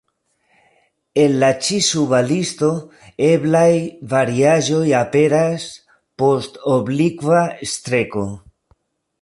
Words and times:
En 1.23 1.33
la 1.43 1.49
ĉi-suba 1.65 2.21
listo 2.31 2.69
eblaj 3.27 3.69
variaĵoj 4.15 4.83
aperas 5.03 5.69
post 6.23 6.61
oblikva 6.81 7.45
streko. 7.77 8.29